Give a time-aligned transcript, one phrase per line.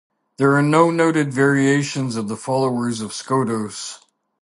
[0.39, 3.99] There are no noted variations of the followers of Skotos.